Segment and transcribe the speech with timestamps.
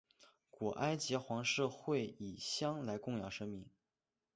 [0.49, 3.67] 古埃及皇室会以香来供养神明。